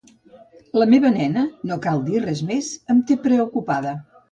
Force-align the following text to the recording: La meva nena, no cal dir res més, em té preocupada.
La 0.81 0.87
meva 0.93 1.11
nena, 1.17 1.43
no 1.73 1.77
cal 1.85 2.03
dir 2.09 2.23
res 2.25 2.43
més, 2.51 2.73
em 2.97 3.05
té 3.13 3.21
preocupada. 3.29 3.97